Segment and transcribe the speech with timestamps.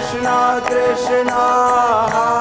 [0.00, 0.36] Krishna
[0.68, 2.39] Krishna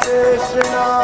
[0.00, 1.03] Krishna